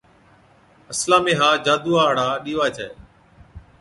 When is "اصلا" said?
0.91-1.15